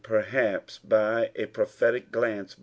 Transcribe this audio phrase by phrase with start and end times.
[0.03, 2.55] perhaps, by a prophetic glanee.